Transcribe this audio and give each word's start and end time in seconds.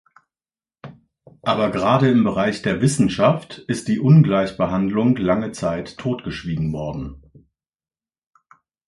Aber 1.43 1.69
gerade 1.69 2.09
im 2.09 2.23
Bereich 2.23 2.63
der 2.63 2.81
Wissenschaft 2.81 3.59
ist 3.59 3.87
die 3.87 3.99
Ungleichbehandlung 3.99 5.15
lange 5.17 5.51
Zeit 5.51 5.99
totgeschwiegen 5.99 6.73
worden. 6.73 7.21